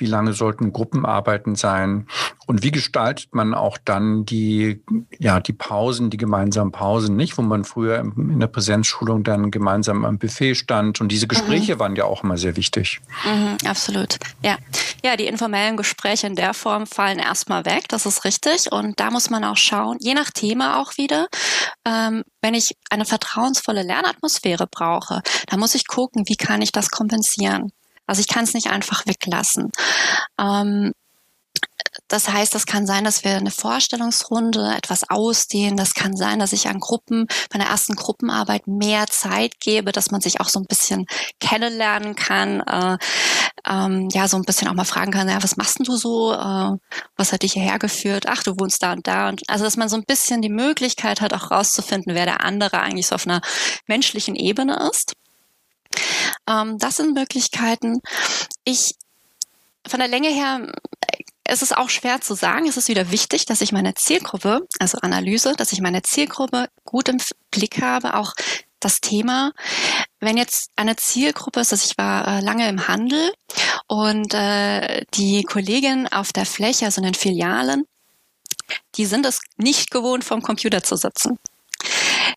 [0.01, 2.07] Wie lange sollten Gruppenarbeiten sein?
[2.47, 4.83] Und wie gestaltet man auch dann die,
[5.19, 7.39] ja, die Pausen, die gemeinsamen Pausen, nicht?
[7.39, 11.01] Wo man früher in der Präsenzschulung dann gemeinsam am Buffet stand.
[11.01, 11.79] Und diese Gespräche mhm.
[11.79, 13.01] waren ja auch immer sehr wichtig.
[13.25, 14.17] Mhm, absolut.
[14.43, 14.59] Ja.
[15.05, 17.85] Ja, die informellen Gespräche in der Form fallen erstmal weg.
[17.89, 18.73] Das ist richtig.
[18.73, 21.29] Und da muss man auch schauen, je nach Thema auch wieder,
[21.87, 26.91] ähm, wenn ich eine vertrauensvolle Lernatmosphäre brauche, dann muss ich gucken, wie kann ich das
[26.91, 27.71] kompensieren.
[28.11, 29.71] Also ich kann es nicht einfach weglassen.
[30.37, 30.91] Ähm,
[32.09, 35.77] das heißt, das kann sein, dass wir eine Vorstellungsrunde etwas ausdehnen.
[35.77, 40.11] Das kann sein, dass ich an Gruppen, bei der ersten Gruppenarbeit mehr Zeit gebe, dass
[40.11, 41.07] man sich auch so ein bisschen
[41.39, 42.63] kennenlernen kann.
[42.63, 42.99] Äh,
[43.65, 46.33] ähm, ja, so ein bisschen auch mal fragen kann, ja, was machst denn du so?
[46.33, 46.79] Äh,
[47.15, 48.25] was hat dich hierher geführt?
[48.27, 49.29] Ach, du wohnst da und da.
[49.29, 52.81] Und also, dass man so ein bisschen die Möglichkeit hat, auch rauszufinden, wer der andere
[52.81, 53.41] eigentlich so auf einer
[53.87, 55.15] menschlichen Ebene ist.
[56.51, 58.01] Ähm, das sind Möglichkeiten.
[58.65, 58.95] Ich
[59.87, 60.73] von der Länge her
[61.51, 62.69] es ist auch schwer zu sagen.
[62.69, 67.09] Es ist wieder wichtig, dass ich meine Zielgruppe, also Analyse, dass ich meine Zielgruppe gut
[67.09, 67.19] im
[67.51, 68.35] Blick habe, auch
[68.79, 69.53] das Thema.
[70.21, 73.33] Wenn jetzt eine Zielgruppe ist, dass ich war äh, lange im Handel
[73.89, 77.85] und äh, die Kollegin auf der Fläche, also in den Filialen,
[78.95, 81.37] die sind es nicht gewohnt, vom Computer zu sitzen.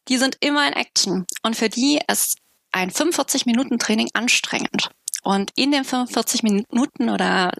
[0.07, 2.37] Die sind immer in Action und für die ist
[2.73, 4.89] ein 45 Minuten Training anstrengend.
[5.23, 7.51] Und in den 45 Minuten oder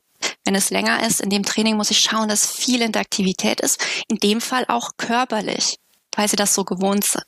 [0.43, 3.81] wenn es länger ist, in dem Training muss ich schauen, dass viel Interaktivität ist.
[4.09, 5.77] In dem Fall auch körperlich,
[6.15, 7.25] weil sie das so gewohnt sind.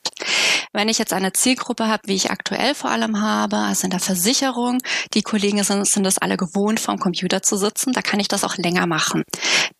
[0.75, 4.01] Wenn ich jetzt eine Zielgruppe habe, wie ich aktuell vor allem habe, also in der
[4.01, 4.79] Versicherung,
[5.13, 8.43] die Kollegen sind, sind das alle gewohnt, vom Computer zu sitzen, da kann ich das
[8.43, 9.23] auch länger machen.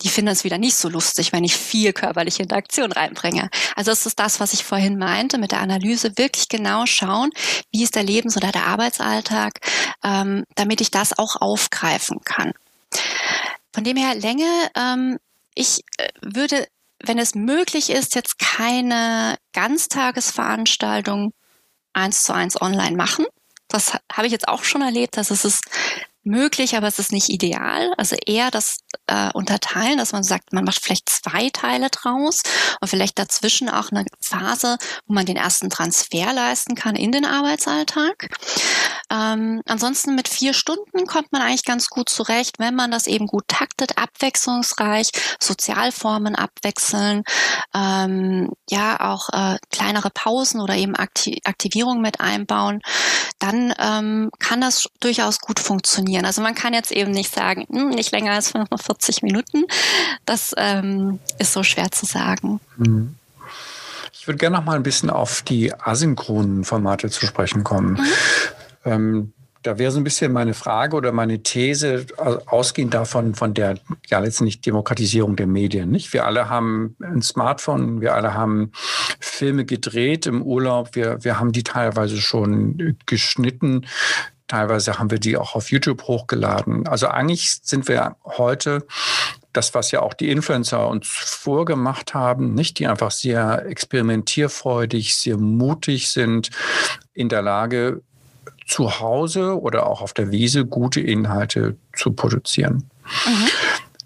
[0.02, 3.50] Die finden es wieder nicht so lustig, wenn ich viel körperliche Interaktion reinbringe.
[3.76, 7.30] Also das ist das, was ich vorhin meinte, mit der Analyse wirklich genau schauen,
[7.74, 9.60] wie ist der Lebens- oder der Arbeitsalltag,
[10.02, 12.54] ähm, damit ich das auch aufgreifen kann.
[13.74, 15.18] Von dem her Länge, ähm,
[15.56, 16.68] ich äh, würde
[17.08, 21.32] wenn es möglich ist, jetzt keine Ganztagesveranstaltung
[21.94, 23.26] eins zu eins online machen.
[23.68, 25.64] Das habe ich jetzt auch schon erlebt, dass es ist
[26.26, 27.94] möglich, aber es ist nicht ideal.
[27.98, 32.42] Also eher das äh, unterteilen, dass man sagt, man macht vielleicht zwei Teile draus
[32.82, 37.26] und vielleicht dazwischen auch eine Phase, wo man den ersten Transfer leisten kann in den
[37.26, 38.30] Arbeitsalltag.
[39.12, 43.28] Ähm, ansonsten mit vier Stunden kommt man eigentlich ganz gut zurecht, wenn man das eben
[43.28, 47.24] gut taktet, abwechslungsreich, Sozialformen abwechseln,
[47.76, 52.82] ähm, ja auch äh, kleinere Pausen oder eben Aktiv Aktivierung mit einbauen,
[53.40, 56.15] dann ähm, kann das durchaus gut funktionieren.
[56.24, 59.66] Also man kann jetzt eben nicht sagen, hm, nicht länger als 45 Minuten.
[60.26, 62.62] Das ähm, ist so schwer zu sagen.
[62.78, 63.16] Mhm.
[64.14, 67.94] Ich würde gerne noch mal ein bisschen auf die asynchronen Formate zu sprechen kommen.
[67.94, 68.06] Mhm.
[68.86, 69.34] Ähm,
[69.66, 72.06] da wäre so ein bisschen meine Frage oder meine These
[72.46, 75.90] ausgehend davon von der ja letztendlich Demokratisierung der Medien.
[75.90, 76.14] Nicht?
[76.14, 78.72] Wir alle haben ein Smartphone, wir alle haben
[79.20, 83.86] Filme gedreht im Urlaub, wir, wir haben die teilweise schon geschnitten.
[84.48, 86.88] Teilweise haben wir die auch auf YouTube hochgeladen.
[86.88, 88.86] Also eigentlich sind wir heute
[89.54, 95.38] das, was ja auch die Influencer uns vorgemacht haben, nicht die einfach sehr experimentierfreudig, sehr
[95.38, 96.50] mutig sind,
[97.14, 98.02] in der Lage,
[98.68, 102.90] zu Hause oder auch auf der Wiese gute Inhalte zu produzieren.
[103.26, 103.48] Mhm.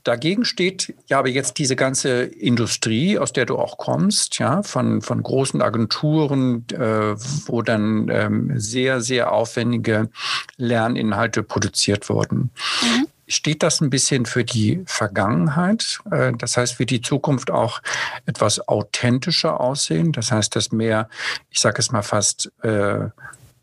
[0.09, 5.03] Dagegen steht ja aber jetzt diese ganze Industrie, aus der du auch kommst, ja, von,
[5.03, 7.13] von großen Agenturen, äh,
[7.45, 10.09] wo dann ähm, sehr, sehr aufwendige
[10.57, 12.49] Lerninhalte produziert wurden.
[12.81, 13.07] Mhm.
[13.27, 15.99] Steht das ein bisschen für die Vergangenheit?
[16.09, 17.79] Äh, das heißt, wird die Zukunft auch
[18.25, 20.11] etwas authentischer aussehen?
[20.11, 21.07] Das heißt, dass mehr,
[21.51, 23.09] ich sage es mal fast, äh,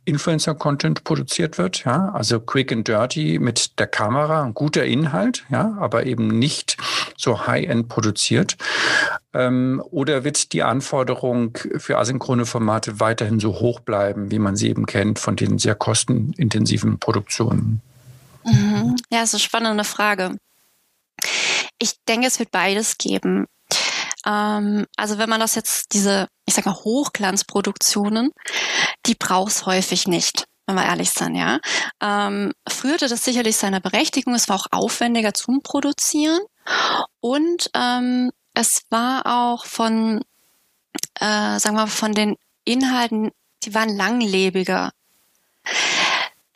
[0.06, 5.76] Influencer-Content produziert wird, ja, also quick and dirty mit der Kamera, ein guter Inhalt, ja,
[5.78, 6.76] aber eben nicht
[7.16, 8.56] so high-end produziert.
[9.34, 14.68] Ähm, oder wird die Anforderung für asynchrone Formate weiterhin so hoch bleiben, wie man sie
[14.68, 17.82] eben kennt von den sehr kostenintensiven Produktionen?
[18.44, 18.96] Mhm.
[19.10, 20.36] Ja, ist eine spannende Frage.
[21.78, 23.46] Ich denke, es wird beides geben.
[24.26, 28.32] Ähm, also wenn man das jetzt, diese, ich sag mal, Hochglanzproduktionen,
[29.06, 31.60] die braucht's häufig nicht wenn wir ehrlich sind, ja.
[32.00, 34.34] Ähm, früher das sicherlich seine Berechtigung.
[34.34, 36.40] Es war auch aufwendiger zum Produzieren
[37.20, 40.22] und ähm, es war auch von,
[41.20, 43.30] äh, sagen wir, von den Inhalten,
[43.62, 44.90] die waren langlebiger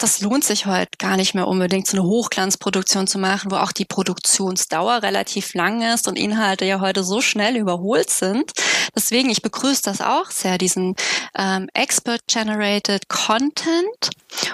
[0.03, 3.73] das lohnt sich heute gar nicht mehr unbedingt, so eine Hochglanzproduktion zu machen, wo auch
[3.73, 8.53] die Produktionsdauer relativ lang ist und Inhalte ja heute so schnell überholt sind.
[8.97, 10.97] Deswegen, ich begrüße das auch sehr, diesen
[11.37, 14.11] ähm, Expert-Generated Content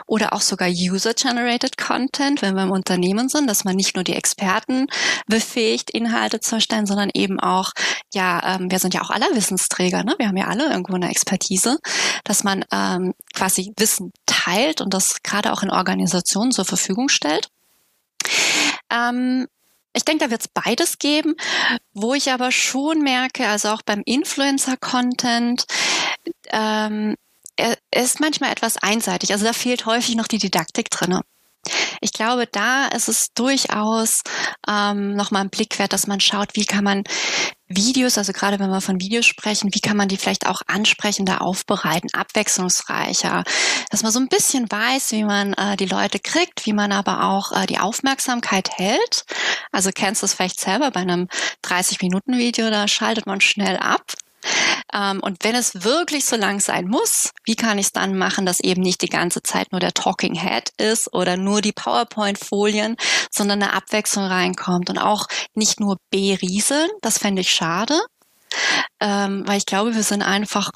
[0.06, 4.14] oder auch sogar User-Generated Content, wenn wir im Unternehmen sind, dass man nicht nur die
[4.14, 4.86] Experten
[5.26, 7.72] befähigt, Inhalte zu erstellen, sondern eben auch,
[8.12, 10.14] ja, ähm, wir sind ja auch alle Wissensträger, ne?
[10.18, 11.78] wir haben ja alle irgendwo eine Expertise,
[12.24, 17.50] dass man ähm, quasi Wissen teilt und das gerade auch in Organisationen zur Verfügung stellt.
[18.90, 19.46] Ähm,
[19.92, 21.34] ich denke, da wird es beides geben,
[21.92, 25.66] wo ich aber schon merke, also auch beim Influencer-Content,
[26.50, 27.16] ähm,
[27.56, 29.32] er ist manchmal etwas einseitig.
[29.32, 31.22] Also da fehlt häufig noch die Didaktik drinne.
[32.00, 34.22] Ich glaube, da ist es durchaus
[34.68, 37.04] ähm, nochmal ein Blick wert, dass man schaut, wie kann man
[37.68, 41.42] Videos, also gerade wenn wir von Videos sprechen, wie kann man die vielleicht auch ansprechender
[41.42, 43.42] aufbereiten, abwechslungsreicher,
[43.90, 47.24] dass man so ein bisschen weiß, wie man äh, die Leute kriegt, wie man aber
[47.24, 49.24] auch äh, die Aufmerksamkeit hält.
[49.72, 51.26] Also kennst du es vielleicht selber bei einem
[51.64, 54.12] 30-Minuten-Video, da schaltet man schnell ab.
[54.92, 58.46] Ähm, und wenn es wirklich so lang sein muss, wie kann ich es dann machen,
[58.46, 62.96] dass eben nicht die ganze Zeit nur der Talking Head ist oder nur die PowerPoint-Folien,
[63.30, 67.98] sondern eine Abwechslung reinkommt und auch nicht nur berieseln, das fände ich schade,
[69.00, 70.70] ähm, weil ich glaube, wir sind einfach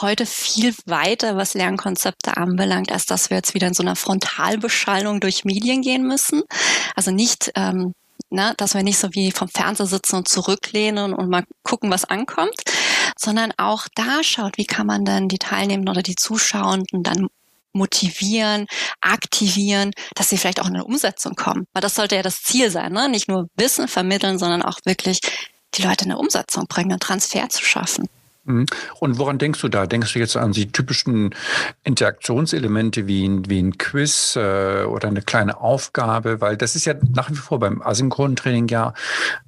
[0.00, 5.20] heute viel weiter, was Lernkonzepte anbelangt, als dass wir jetzt wieder in so einer Frontalbeschallung
[5.20, 6.42] durch Medien gehen müssen.
[6.96, 7.92] Also nicht ähm,
[8.34, 12.04] ne, dass wir nicht so wie vom Fernseher sitzen und zurücklehnen und mal gucken, was
[12.04, 12.60] ankommt,
[13.18, 17.28] sondern auch da schaut, wie kann man denn die Teilnehmenden oder die Zuschauenden dann
[17.72, 18.66] motivieren,
[19.00, 21.66] aktivieren, dass sie vielleicht auch in eine Umsetzung kommen.
[21.72, 23.08] Weil das sollte ja das Ziel sein, ne?
[23.08, 25.20] nicht nur Wissen vermitteln, sondern auch wirklich
[25.74, 28.08] die Leute in eine Umsetzung bringen, einen Transfer zu schaffen.
[28.44, 28.66] Mhm.
[29.00, 29.86] Und woran denkst du da?
[29.86, 31.34] Denkst du jetzt an die typischen
[31.82, 36.40] Interaktionselemente wie ein, wie ein Quiz äh, oder eine kleine Aufgabe?
[36.40, 38.94] Weil das ist ja nach wie vor beim asynchronen Training ja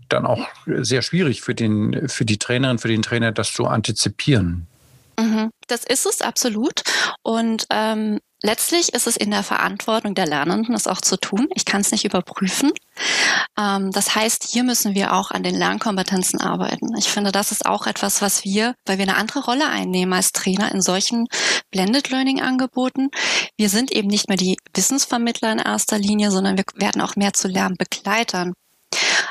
[0.08, 4.66] dann auch sehr schwierig für, den, für die Trainerin, für den Trainer, das zu antizipieren.
[5.18, 5.50] Mhm.
[5.66, 6.82] Das ist es absolut.
[7.22, 11.48] Und ähm, letztlich ist es in der Verantwortung der Lernenden, das auch zu tun.
[11.54, 12.72] Ich kann es nicht überprüfen.
[13.58, 16.96] Ähm, das heißt, hier müssen wir auch an den Lernkompetenzen arbeiten.
[16.96, 20.32] Ich finde, das ist auch etwas, was wir, weil wir eine andere Rolle einnehmen als
[20.32, 21.26] Trainer in solchen
[21.70, 23.10] Blended Learning Angeboten.
[23.56, 27.32] Wir sind eben nicht mehr die Wissensvermittler in erster Linie, sondern wir werden auch mehr
[27.32, 28.54] zu Lernbegleitern.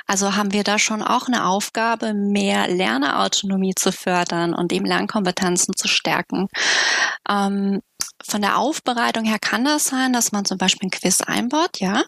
[0.08, 5.74] Also haben wir da schon auch eine Aufgabe, mehr Lernerautonomie zu fördern und eben Lernkompetenzen
[5.76, 6.48] zu stärken.
[7.28, 7.82] Ähm,
[8.24, 12.04] von der Aufbereitung her kann das sein, dass man zum Beispiel ein Quiz einbaut, ja.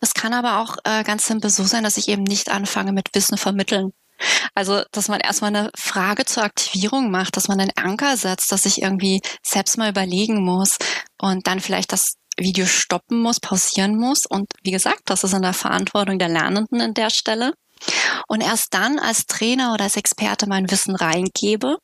[0.00, 3.08] Es kann aber auch äh, ganz simpel so sein, dass ich eben nicht anfange mit
[3.14, 3.92] Wissen vermitteln.
[4.54, 8.66] Also, dass man erstmal eine Frage zur Aktivierung macht, dass man einen Anker setzt, dass
[8.66, 10.76] ich irgendwie selbst mal überlegen muss
[11.20, 14.26] und dann vielleicht das Video stoppen muss, pausieren muss.
[14.26, 17.52] Und wie gesagt, das ist in der Verantwortung der Lernenden an der Stelle.
[18.28, 21.78] Und erst dann als Trainer oder als Experte mein Wissen reingebe.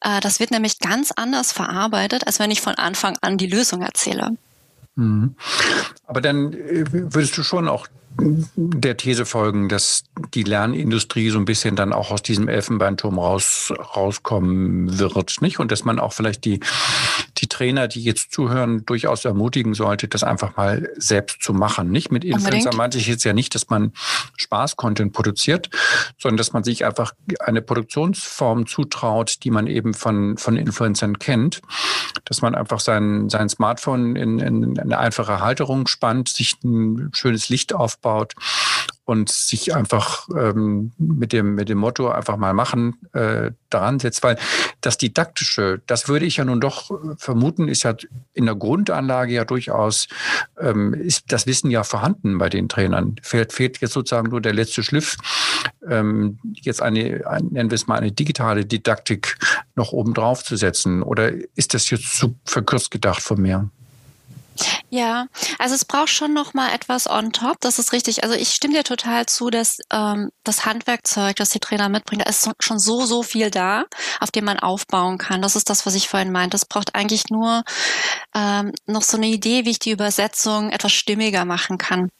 [0.00, 3.82] Äh, das wird nämlich ganz anders verarbeitet, als wenn ich von Anfang an die Lösung
[3.82, 4.36] erzähle.
[4.96, 5.36] Mhm.
[6.06, 11.44] Aber dann äh, würdest du schon auch der These folgen, dass die Lernindustrie so ein
[11.44, 15.58] bisschen dann auch aus diesem Elfenbeinturm raus, rauskommen wird, nicht?
[15.58, 16.60] Und dass man auch vielleicht die,
[17.38, 21.90] die Trainer, die jetzt zuhören, durchaus ermutigen sollte, das einfach mal selbst zu machen.
[21.90, 23.92] Nicht mit Influencer meinte ich jetzt ja nicht, dass man
[24.36, 25.70] Spaß-Content produziert,
[26.18, 31.62] sondern dass man sich einfach eine Produktionsform zutraut, die man eben von, von Influencern kennt.
[32.24, 37.48] Dass man einfach sein, sein Smartphone in, in eine einfache Halterung spannt, sich ein schönes
[37.48, 38.34] Licht aufbaut, aufbaut
[39.04, 44.22] und sich einfach ähm, mit, dem, mit dem Motto einfach mal machen äh, daran setzt.
[44.22, 44.38] Weil
[44.82, 47.96] das Didaktische, das würde ich ja nun doch vermuten, ist ja
[48.34, 50.06] in der Grundanlage ja durchaus,
[50.60, 53.16] ähm, ist das Wissen ja vorhanden bei den Trainern.
[53.20, 55.16] Fehlt, fehlt jetzt sozusagen nur der letzte Schliff,
[55.88, 59.38] ähm, jetzt eine, ein, nennen wir es mal, eine digitale Didaktik
[59.74, 61.02] noch oben drauf zu setzen.
[61.02, 63.70] Oder ist das jetzt zu verkürzt gedacht von mir?
[64.90, 65.26] Ja,
[65.58, 67.58] also es braucht schon noch mal etwas on top.
[67.60, 68.24] Das ist richtig.
[68.24, 72.30] Also ich stimme dir total zu, dass ähm, das Handwerkzeug, das die Trainer mitbringen, da
[72.30, 73.84] ist schon so so viel da,
[74.20, 75.42] auf dem man aufbauen kann.
[75.42, 76.56] Das ist das, was ich vorhin meinte.
[76.56, 77.62] Es braucht eigentlich nur
[78.34, 82.10] ähm, noch so eine Idee, wie ich die Übersetzung etwas stimmiger machen kann.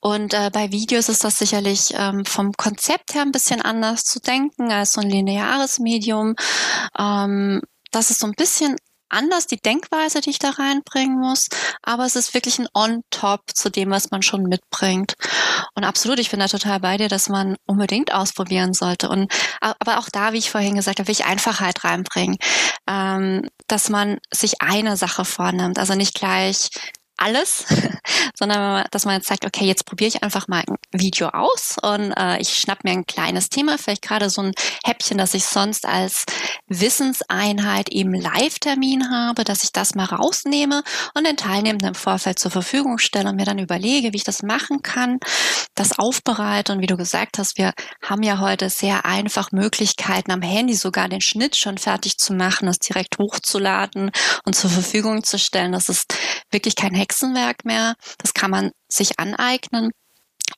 [0.00, 4.18] Und äh, bei Videos ist das sicherlich ähm, vom Konzept her ein bisschen anders zu
[4.18, 6.34] denken als so ein lineares Medium.
[6.98, 8.76] Ähm, das ist so ein bisschen
[9.10, 11.48] anders, die Denkweise, die ich da reinbringen muss,
[11.82, 15.14] aber es ist wirklich ein On-Top zu dem, was man schon mitbringt.
[15.74, 19.08] Und absolut, ich bin da total bei dir, dass man unbedingt ausprobieren sollte.
[19.08, 22.36] Und aber auch da, wie ich vorhin gesagt habe, will ich Einfachheit reinbringen,
[22.88, 26.70] ähm, dass man sich eine Sache vornimmt, also nicht gleich
[27.20, 27.64] alles,
[28.34, 32.12] sondern dass man jetzt sagt, okay, jetzt probiere ich einfach mal ein Video aus und
[32.12, 34.52] äh, ich schnapp mir ein kleines Thema, vielleicht gerade so ein
[34.84, 36.24] Häppchen, das ich sonst als
[36.68, 40.82] Wissenseinheit im Live-Termin habe, dass ich das mal rausnehme
[41.14, 44.42] und den Teilnehmenden im Vorfeld zur Verfügung stelle und mir dann überlege, wie ich das
[44.42, 45.18] machen kann,
[45.74, 50.42] das aufbereite und wie du gesagt hast, wir haben ja heute sehr einfach Möglichkeiten am
[50.42, 54.10] Handy sogar den Schnitt schon fertig zu machen, das direkt hochzuladen
[54.44, 55.72] und zur Verfügung zu stellen.
[55.72, 56.14] Das ist
[56.50, 57.94] wirklich kein Hack Hexenwerk mehr.
[58.18, 59.90] Das kann man sich aneignen.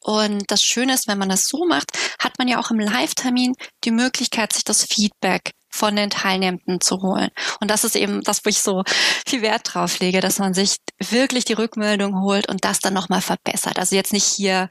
[0.00, 3.54] Und das Schöne ist, wenn man das so macht, hat man ja auch im Live-Termin
[3.84, 7.30] die Möglichkeit, sich das Feedback von den Teilnehmenden zu holen.
[7.60, 8.82] Und das ist eben das, wo ich so
[9.26, 13.22] viel Wert drauf lege, dass man sich wirklich die Rückmeldung holt und das dann nochmal
[13.22, 13.78] verbessert.
[13.78, 14.68] Also jetzt nicht hier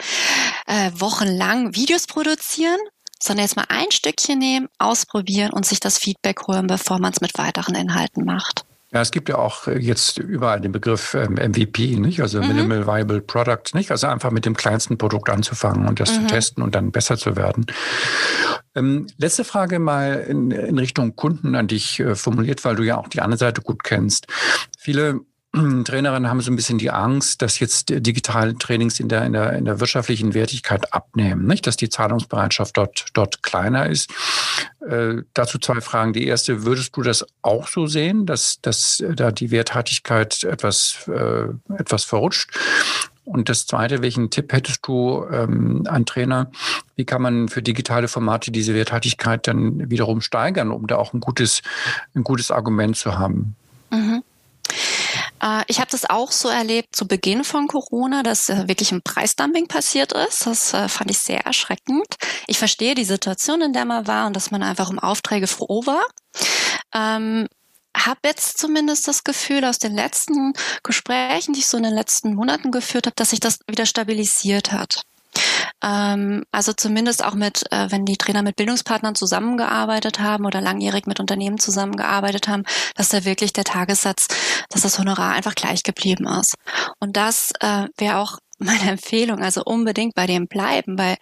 [0.68, 2.80] äh, wochenlang Videos produzieren,
[3.20, 7.22] sondern jetzt mal ein Stückchen nehmen, ausprobieren und sich das Feedback holen, bevor man es
[7.22, 8.66] mit weiteren Inhalten macht.
[8.94, 12.22] Ja, es gibt ja auch äh, jetzt überall den Begriff ähm, MVP, nicht?
[12.22, 12.50] Also mhm.
[12.50, 13.90] Minimal Viable Product, nicht?
[13.90, 16.22] Also einfach mit dem kleinsten Produkt anzufangen und das mhm.
[16.22, 17.66] zu testen und dann besser zu werden.
[18.76, 22.98] Ähm, letzte Frage mal in, in Richtung Kunden an dich äh, formuliert, weil du ja
[22.98, 24.28] auch die andere Seite gut kennst.
[24.78, 25.22] Viele
[25.84, 29.54] Trainerinnen haben so ein bisschen die Angst, dass jetzt digitale Trainings in der, in der,
[29.54, 31.68] in der wirtschaftlichen Wertigkeit abnehmen, nicht?
[31.68, 34.10] dass die Zahlungsbereitschaft dort, dort kleiner ist.
[34.88, 36.14] Äh, dazu zwei Fragen.
[36.14, 41.48] Die erste, würdest du das auch so sehen, dass, dass da die Werthaltigkeit etwas, äh,
[41.78, 42.58] etwas verrutscht?
[43.24, 46.52] Und das Zweite, welchen Tipp hättest du ähm, an Trainer?
[46.96, 51.20] Wie kann man für digitale Formate diese Werthaltigkeit dann wiederum steigern, um da auch ein
[51.20, 51.62] gutes,
[52.16, 53.56] ein gutes Argument zu haben?
[53.92, 54.24] Mhm.
[55.42, 59.02] Äh, ich habe das auch so erlebt zu Beginn von Corona, dass äh, wirklich ein
[59.02, 60.46] Preisdumping passiert ist.
[60.46, 62.16] Das äh, fand ich sehr erschreckend.
[62.48, 65.86] Ich verstehe die Situation, in der man war und dass man einfach um Aufträge froh
[65.86, 66.04] war.
[66.94, 67.48] Ähm,
[67.96, 72.36] habe jetzt zumindest das Gefühl aus den letzten Gesprächen, die ich so in den letzten
[72.36, 75.02] Monaten geführt habe, dass sich das wieder stabilisiert hat.
[75.84, 81.08] Ähm, also zumindest auch mit, äh, wenn die Trainer mit Bildungspartnern zusammengearbeitet haben oder langjährig
[81.08, 82.64] mit Unternehmen zusammengearbeitet haben,
[82.96, 84.28] dass da wirklich der Tagessatz,
[84.70, 86.56] dass das Honorar einfach gleich geblieben ist.
[87.00, 91.18] Und das äh, wäre auch meine Empfehlung, also unbedingt bei dem bleiben, weil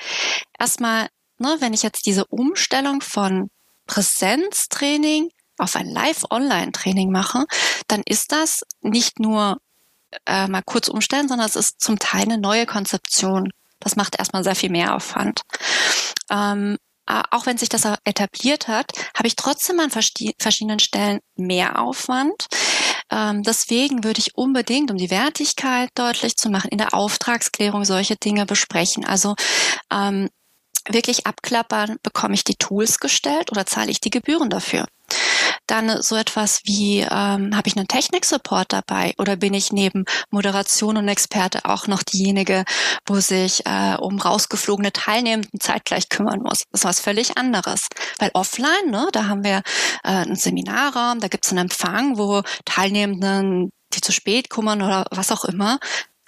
[0.59, 1.07] erstmal,
[1.37, 3.49] ne, wenn ich jetzt diese Umstellung von
[3.87, 7.45] Präsenztraining auf ein Live-Online-Training mache,
[7.87, 9.57] dann ist das nicht nur
[10.25, 13.51] äh, mal kurz umstellen, sondern es ist zum Teil eine neue Konzeption.
[13.79, 15.41] Das macht erstmal sehr viel mehr Aufwand.
[16.29, 16.77] Ähm,
[17.31, 22.47] auch wenn sich das etabliert hat, habe ich trotzdem an verschiedenen Stellen mehr Aufwand.
[23.11, 28.15] Ähm, deswegen würde ich unbedingt, um die Wertigkeit deutlich zu machen, in der Auftragsklärung solche
[28.15, 29.05] Dinge besprechen.
[29.05, 29.33] Also
[29.91, 30.29] ähm,
[30.87, 34.85] wirklich abklappern, bekomme ich die Tools gestellt oder zahle ich die Gebühren dafür?
[35.69, 40.97] Dann so etwas wie, ähm, habe ich einen Technik-Support dabei oder bin ich neben Moderation
[40.97, 42.63] und Experte auch noch diejenige,
[43.05, 46.63] wo sich äh, um rausgeflogene Teilnehmenden zeitgleich kümmern muss?
[46.71, 47.87] Das ist was völlig anderes.
[48.17, 49.61] Weil offline, ne, da haben wir
[50.03, 55.05] äh, einen Seminarraum, da gibt es einen Empfang, wo Teilnehmenden die zu spät kommen oder
[55.11, 55.79] was auch immer,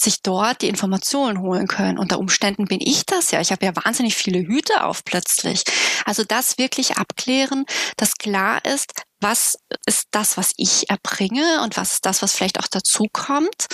[0.01, 1.97] sich dort die Informationen holen können.
[1.97, 3.41] Unter Umständen bin ich das ja.
[3.41, 5.63] Ich habe ja wahnsinnig viele Hüte auf plötzlich.
[6.05, 7.65] Also das wirklich abklären,
[7.97, 12.59] dass klar ist, was ist das, was ich erbringe und was ist das, was vielleicht
[12.59, 13.67] auch dazu kommt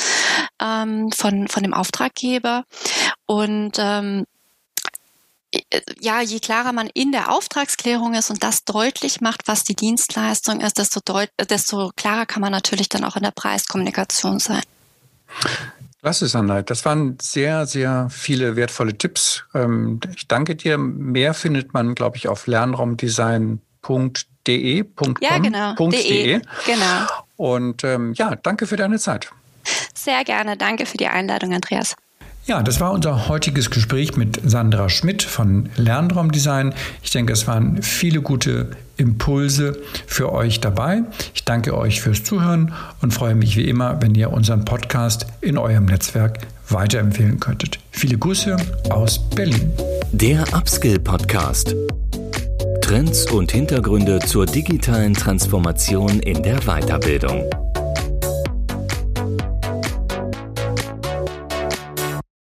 [0.61, 2.65] ähm, von, von dem Auftraggeber.
[3.25, 4.25] Und ähm,
[6.01, 10.59] ja, je klarer man in der Auftragsklärung ist und das deutlich macht, was die Dienstleistung
[10.59, 10.99] ist, desto,
[11.49, 14.63] desto klarer kann man natürlich dann auch in der Preiskommunikation sein.
[16.07, 16.61] Klasse, Sandra.
[16.61, 19.43] Das waren sehr, sehr viele wertvolle Tipps.
[19.53, 20.77] Ähm, ich danke dir.
[20.77, 24.85] Mehr findet man, glaube ich, auf lernraumdesign.de.
[25.19, 25.75] Ja, genau.
[25.75, 26.39] .de.
[26.65, 27.07] Genau.
[27.35, 29.29] Und ähm, ja, danke für deine Zeit.
[29.93, 30.55] Sehr gerne.
[30.55, 31.97] Danke für die Einladung, Andreas.
[32.47, 36.73] Ja, das war unser heutiges Gespräch mit Sandra Schmidt von Lernraumdesign.
[37.03, 41.01] Ich denke, es waren viele gute Impulse für euch dabei.
[41.35, 42.71] Ich danke euch fürs Zuhören
[43.01, 46.39] und freue mich wie immer, wenn ihr unseren Podcast in eurem Netzwerk
[46.69, 47.79] weiterempfehlen könntet.
[47.91, 48.55] Viele Grüße
[48.91, 49.73] aus Berlin.
[50.13, 51.75] Der Upskill Podcast.
[52.79, 57.43] Trends und Hintergründe zur digitalen Transformation in der Weiterbildung.